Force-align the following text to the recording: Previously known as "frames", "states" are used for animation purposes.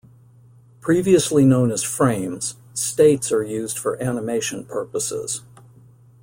Previously 0.79 1.45
known 1.45 1.69
as 1.71 1.83
"frames", 1.83 2.55
"states" 2.73 3.31
are 3.31 3.43
used 3.43 3.77
for 3.77 4.01
animation 4.01 4.65
purposes. 4.65 5.41